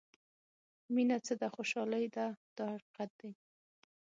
مینه 0.93 1.17
څه 1.25 1.33
ده 1.41 1.47
خوشالۍ 1.55 2.05
ده 2.15 2.25
دا 2.57 2.65
حقیقت 2.73 3.11
دی. 3.19 3.31